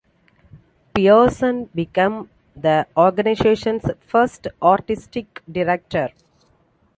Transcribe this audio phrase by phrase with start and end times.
[0.95, 6.09] Pearson became the organisation's first artistic director.